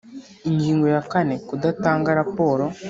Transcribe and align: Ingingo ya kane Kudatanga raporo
Ingingo 0.49 0.85
ya 0.93 1.01
kane 1.11 1.33
Kudatanga 1.47 2.09
raporo 2.19 2.65